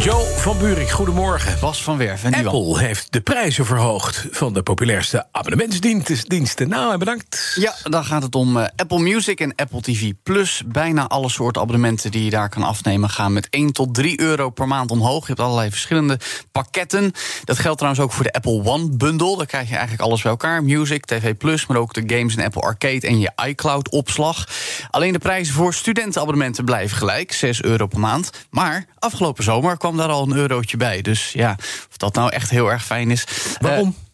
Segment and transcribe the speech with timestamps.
[0.00, 1.60] Joe van Buurik, goedemorgen.
[1.60, 2.54] Bas van Werf en Iwan.
[2.54, 6.68] Apple heeft de prijzen verhoogd van de populairste abonnementsdiensten.
[6.68, 7.52] Nou, bedankt.
[7.54, 10.62] Ja, dan gaat het om eh, Apple Music en Apple TV Plus.
[10.66, 14.50] Bijna alle soorten abonnementen die je daar kan afnemen gaan met 1 tot 3 euro
[14.50, 15.20] per maand omhoog.
[15.20, 16.18] Je hebt allerlei verschillende
[16.52, 17.12] pakketten.
[17.44, 19.36] Dat geldt trouwens ook voor de Apple One bundle.
[19.36, 22.44] Daar krijg je eigenlijk alles bij elkaar: music, TV Plus, maar ook de games en
[22.44, 24.48] Apple Arcade en je iCloud opslag.
[24.90, 28.30] Alleen de prijzen voor studentenabonnementen blijven gelijk, 6 euro per maand.
[28.50, 31.02] Maar afgelopen zomer kwam daar al een eurotje bij.
[31.02, 31.56] Dus ja,
[31.90, 33.24] of dat nou echt heel erg fijn is.
[33.60, 33.86] Waarom?
[33.88, 34.06] Eh,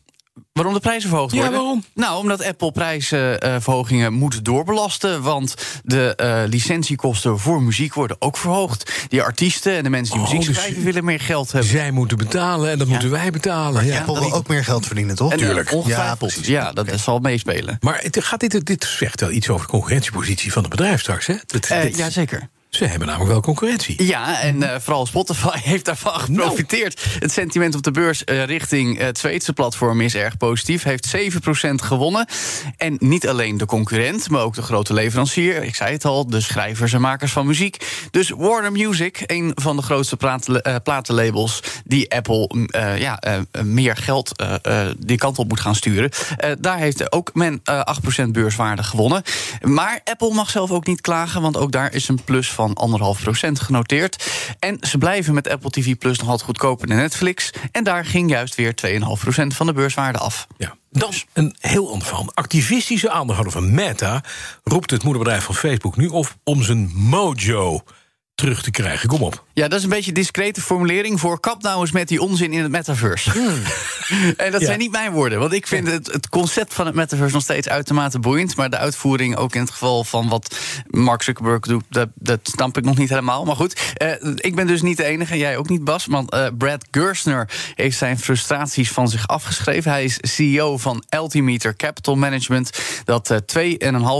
[0.53, 1.59] Waarom de prijzen verhoogd Ja, worden?
[1.59, 1.85] waarom?
[1.95, 5.23] Nou, omdat Apple prijsverhogingen moet doorbelasten.
[5.23, 8.93] Want de eh, licentiekosten voor muziek worden ook verhoogd.
[9.09, 11.71] Die artiesten en de mensen die Oh, muziek dus- schrijven willen meer geld hebben.
[11.71, 13.87] Zij moeten betalen en dat moeten wij betalen.
[13.87, 13.99] Ja.
[13.99, 15.33] Apple wil ook meer geld verdienen, toch?
[15.33, 16.47] En, eh, Ja, precies.
[16.47, 17.77] Ja, dat zal meespelen.
[17.81, 21.27] Maar het gaat dit, dit zegt wel iets over de concurrentiepositie van het bedrijf straks,
[21.27, 21.35] hè?
[21.47, 22.49] Dat, Eh dit- Jazeker.
[22.75, 24.05] Ze hebben namelijk wel concurrentie.
[24.05, 27.05] Ja, en eh, vooral Spotify heeft daarvan geprofiteerd.
[27.19, 30.83] Het sentiment op de beurs eh, richting het Zweedse platform is erg positief.
[30.83, 32.27] Heeft 7% gewonnen.
[32.77, 35.63] En niet alleen de concurrent, maar ook de grote leverancier.
[35.63, 37.87] Ik zei het al, de schrijvers en makers van muziek.
[38.11, 41.63] Dus Warner Music, een van de grootste eh, platenlabels...
[41.85, 43.21] die Apple mm, ja,
[43.63, 44.43] meer geld
[44.99, 46.11] die kant op moet gaan sturen.
[46.61, 47.81] Daar heeft ook men eh
[48.25, 49.23] 8% beurswaarde gewonnen.
[49.63, 53.51] Maar Apple mag zelf ook niet klagen, want ook daar is een plus van 1,5%
[53.53, 54.27] genoteerd.
[54.59, 57.51] En ze blijven met Apple TV Plus nog altijd goedkoper dan Netflix.
[57.73, 60.47] En daar ging juist weer 2,5% van de beurswaarde af.
[60.57, 60.77] Ja.
[60.91, 62.27] Dan een heel ander verhaal.
[62.35, 64.23] Activistische aandeelhouder van Meta
[64.65, 67.83] roept het moederbedrijf van Facebook nu op om zijn mojo
[68.35, 69.09] terug te krijgen.
[69.09, 69.45] Kom op.
[69.53, 72.53] Ja, dat is een beetje een discrete formulering voor kap nou eens met die onzin
[72.53, 73.31] in het metaverse.
[74.37, 74.67] en dat Ja.
[74.67, 77.69] zijn niet mijn woorden, want ik vind het, het concept van het metaverse nog steeds
[77.69, 78.57] uitermate boeiend.
[78.57, 82.77] Maar de uitvoering, ook in het geval van wat Mark Zuckerberg doet, dat, dat snap
[82.77, 83.45] ik nog niet helemaal.
[83.45, 86.07] Maar goed, eh, ik ben dus niet de enige, jij ook niet, Bas.
[86.07, 89.91] Want eh, Brad Gerstner heeft zijn frustraties van zich afgeschreven.
[89.91, 92.71] Hij is CEO van Altimeter Capital Management,
[93.05, 93.39] dat eh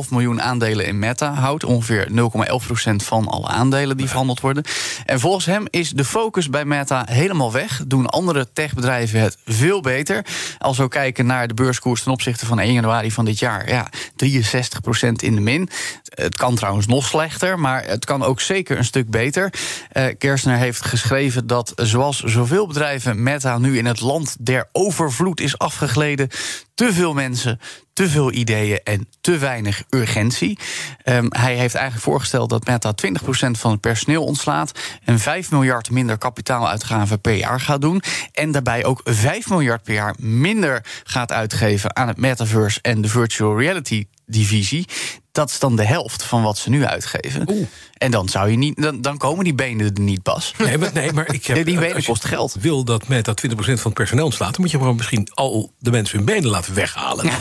[0.05, 1.65] 2,5 miljoen aandelen in Meta houdt.
[1.65, 4.65] Ongeveer 0,11% van alle aandelen die verhandeld worden.
[5.05, 7.83] En volgens hem is de focus bij Meta helemaal weg.
[7.87, 10.25] Doen andere techbedrijven het veel beter.
[10.59, 13.69] Als we kijken naar de beurskoers ten opzichte van 1 januari van dit jaar.
[13.69, 15.69] Ja, 63% in de min.
[16.15, 19.53] Het kan trouwens nog slechter, maar het kan ook zeker een stuk beter.
[19.91, 25.41] Eh Gerstner heeft geschreven dat zoals zoveel bedrijven Meta nu in het land der overvloed
[25.41, 26.29] is afgegleden.
[26.75, 27.61] Te veel mensen,
[27.93, 30.59] te veel ideeën en te weinig urgentie.
[31.03, 34.79] Ehm, hij heeft eigenlijk voorgesteld dat Meta 20% van het personeel ontslaat.
[35.05, 38.03] En 5 miljard minder kapitaaluitgaven per jaar gaat doen.
[38.33, 43.09] En daarbij ook 5 miljard per jaar minder gaat uitgeven aan het metaverse en de
[43.09, 44.87] virtual reality divisie.
[45.35, 47.69] Dat is dan de helft van wat ze nu uitgeven.
[48.05, 50.55] En dan zou je niet, dan, dan komen die benen er niet pas.
[50.59, 52.57] Nee, maar, nee, maar ik heb, Nee, die benen als je kost geld.
[52.61, 54.53] wil dat Meta 20% van het personeel ontslaat...
[54.53, 57.31] dan moet je gewoon misschien al de mensen hun benen laten weghalen.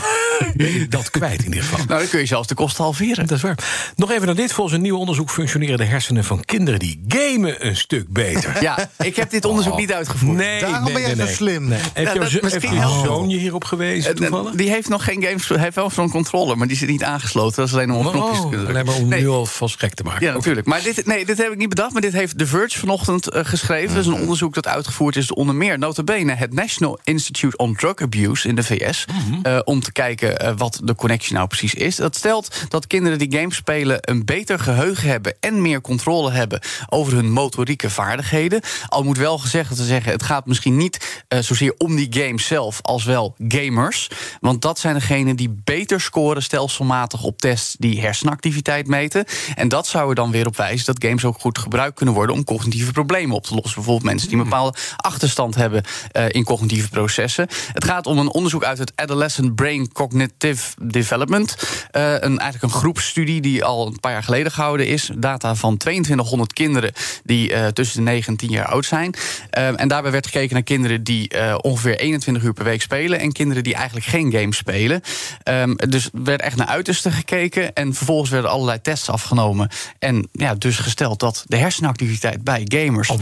[0.88, 1.84] Dat kwijt in ieder geval.
[1.86, 3.26] Nou, dan kun je zelfs de kosten halveren.
[3.26, 3.58] Dat is waar.
[3.96, 4.52] Nog even naar dit.
[4.52, 8.62] Volgens een nieuw onderzoek functioneren de hersenen van kinderen die gamen een stuk beter.
[8.62, 10.36] Ja, ik heb dit onderzoek niet uitgevoerd.
[10.36, 11.34] Nee, Daarom nee, ben jij nee, zo nee.
[11.34, 11.68] slim.
[11.68, 11.78] Nee.
[11.78, 14.52] Heeft Ja, jouw dat zo- misschien zoon je hierop gewezen Eh, toevallig?
[14.54, 15.48] Die heeft nog geen games.
[15.48, 17.56] Hij heeft wel zo'n controller, maar die zit niet aangesloten.
[17.56, 19.20] Dat is alleen om op knopjes te Oh, kunnen alleen maar om Nee.
[19.20, 20.26] nu alvast gek te maken.
[20.26, 20.53] Ja, natuurlijk.
[20.62, 21.92] Maar dit, nee, dit heb ik niet bedacht.
[21.92, 23.94] Maar dit heeft The Verge vanochtend eh, geschreven.
[23.94, 25.78] Dat is een onderzoek dat uitgevoerd is onder meer...
[25.78, 29.04] notabene het National Institute on Drug Abuse in de VS...
[29.42, 31.96] eh, om te kijken eh, wat de connectie nou precies is.
[31.96, 33.98] Dat stelt dat kinderen die games spelen...
[34.00, 36.60] een beter geheugen hebben en meer controle hebben...
[36.88, 38.60] over hun motorieke vaardigheden.
[38.88, 40.12] Al moet wel gezegd te zeggen...
[40.12, 42.78] het gaat misschien niet zozeer om die games zelf...
[42.82, 44.10] als wel gamers.
[44.40, 47.76] Want dat zijn degenen die beter scoren stelselmatig op tests...
[47.78, 49.24] die hersenactiviteit meten.
[49.54, 52.36] En dat zou er dan weer op wijzen dat games ook goed gebruikt kunnen worden
[52.36, 53.74] om cognitieve problemen op te lossen.
[53.74, 55.82] Bijvoorbeeld mensen die een bepaalde achterstand hebben
[56.12, 57.48] eh, in cognitieve processen.
[57.72, 61.56] Het gaat om een onderzoek uit het Adolescent Brain Cognitive Development.
[61.90, 65.10] Eh, een, eigenlijk een groepsstudie die al een paar jaar geleden gehouden is.
[65.16, 66.92] Data van 2200 kinderen
[67.24, 69.14] die eh, tussen de 9 en 10 jaar oud zijn.
[69.50, 71.30] En daarbij werd gekeken naar kinderen die
[71.62, 73.18] ongeveer 21 uur per week spelen.
[73.18, 75.00] En kinderen die eigenlijk geen games spelen.
[75.42, 77.72] Ehm, dus er werd echt naar uiterste gekeken.
[77.74, 79.68] En vervolgens werden allerlei tests afgenomen.
[79.98, 83.12] En ja, dus gesteld dat de hersenactiviteit bij gamers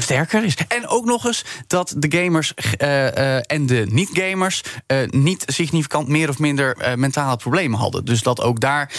[0.00, 0.54] sterker is.
[0.68, 6.08] En ook nog eens dat de gamers eh, eh, en de niet-gamers eh, niet significant
[6.08, 8.04] meer of minder mentale problemen hadden.
[8.04, 8.92] Dus dat ook daar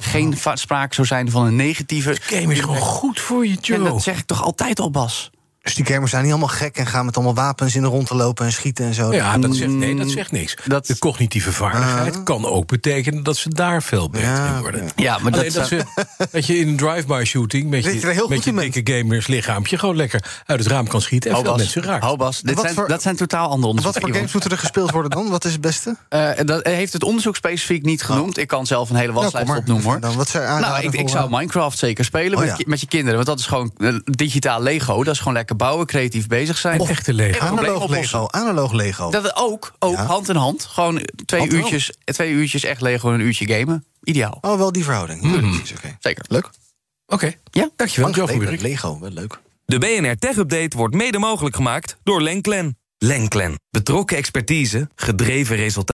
[0.00, 2.16] geen va- sprake zou zijn van een negatieve.
[2.20, 3.82] Game is gewoon goed voor je, En Joe.
[3.82, 5.30] dat zeg ik toch altijd al, Bas?
[5.64, 8.06] Dus die gamers zijn niet allemaal gek en gaan met allemaal wapens in de rond
[8.06, 9.12] te lopen en schieten en zo.
[9.12, 10.56] Ja, dat zegt, nee, dat zegt niks.
[10.66, 14.88] Dat- de cognitieve vaardigheid kan ook betekenen dat ze daar veel beter Ja, in worden.
[14.96, 15.84] Ja, maar Alleen dat, ze,
[16.30, 18.72] dat je in een drive-by shooting met je je, met je bent.
[18.74, 22.02] dikke gamers lichaampje gewoon lekker uit het raam kan schieten en Hou, veel mensen raakt.
[22.04, 22.40] Hou, Bas.
[22.40, 24.02] Dit wat zijn, voor- dat zijn totaal andere Wat onderzoeken.
[24.02, 25.28] voor games moeten er gespeeld worden dan?
[25.30, 25.96] Wat is het beste?
[26.08, 28.38] Eh, dat heeft het onderzoek specifiek niet genoemd.
[28.38, 29.58] Ik kan zelf een hele waslijst Nou, maar.
[29.58, 30.00] opnoemen hoor.
[30.00, 32.54] Dan, wat Nou, ik, ik zou Minecraft zeker spelen Oh, met, ja.
[32.58, 33.14] je- met je kinderen.
[33.14, 35.04] Want dat is gewoon eh, digitaal Lego.
[35.04, 36.80] Dat is gewoon lekker bouwen, creatief bezig zijn.
[36.80, 37.44] Of echte Lego.
[37.44, 37.88] Analoog.
[37.88, 38.26] Lego.
[38.30, 39.10] Analoog Lego.
[39.10, 40.04] Dat ook, ook Ja.
[40.06, 40.64] hand in hand.
[40.64, 43.84] Gewoon twee Hand uurtjes, twee uurtjes echt Lego en een uurtje gamen.
[44.02, 44.38] Ideaal.
[44.40, 45.22] Oh, wel die verhouding.
[45.22, 45.60] Ja, Hmm.
[45.76, 45.96] oké.
[46.00, 46.24] Zeker.
[46.28, 46.50] Leuk.
[47.06, 47.70] Oké, Ja?
[47.76, 48.12] dankjewel.
[48.12, 48.38] Geleden.
[48.38, 48.60] Buurik.
[48.60, 49.38] Lego, wel leuk.
[49.66, 52.78] De BNR Tech Update wordt mede mogelijk gemaakt door Lenklen.
[52.98, 53.54] Lenklen.
[53.70, 55.93] Betrokken expertise, gedreven resultaten.